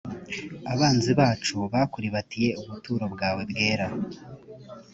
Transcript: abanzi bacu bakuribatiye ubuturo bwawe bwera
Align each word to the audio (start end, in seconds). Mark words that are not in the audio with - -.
abanzi 0.73 1.11
bacu 1.19 1.57
bakuribatiye 1.73 2.49
ubuturo 2.61 3.05
bwawe 3.13 3.41
bwera 3.51 3.87